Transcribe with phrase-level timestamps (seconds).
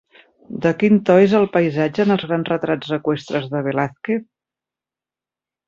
[0.61, 4.27] De quin to és el paisatge en els grans retrats eqüestres de Velázquez?